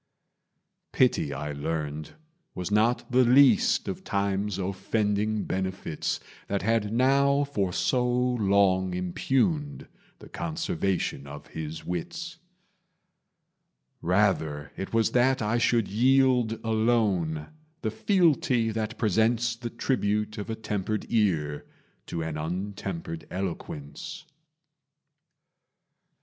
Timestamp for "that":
6.47-6.63, 15.11-15.39, 18.71-18.97